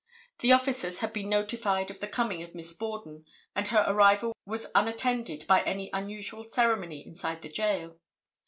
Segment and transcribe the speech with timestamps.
[0.39, 3.23] The officers had been notified of the coming of Miss Borden,
[3.55, 7.99] and her arrival was unattended by any unusual ceremony inside the jail.